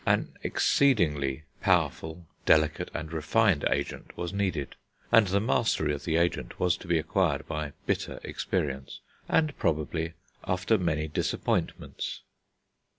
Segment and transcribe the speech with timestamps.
[0.03, 4.75] An exceedingly powerful, delicate, and refined agent was needed;
[5.11, 10.13] and the mastery of the agent was to be acquired by bitter experience, and, probably,
[10.43, 12.21] after many disappointments.